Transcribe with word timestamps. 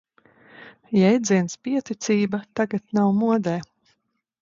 Jēdziens 0.99 1.57
pieticība 1.69 2.43
tagad 2.61 2.85
nav 3.01 3.15
modē. 3.23 3.59